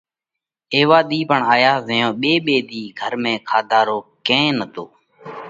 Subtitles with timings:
[0.75, 4.85] ايوا ۮِي پڻ آيا زئيون ٻي ٻي ۮِي گھر ۾ کاڌا رو ڪئين نتو،